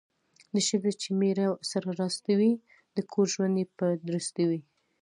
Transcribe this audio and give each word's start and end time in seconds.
د 0.53 0.55
ښځې 0.67 0.91
چې 1.01 1.09
میړه 1.19 1.47
سره 1.71 1.89
راستي 2.01 2.33
وي، 2.39 2.53
د 2.95 2.97
کور 3.11 3.25
ژوند 3.33 3.55
یې 3.59 3.65
په 3.77 3.85
درستي 4.07 4.43
وي. 4.49 4.61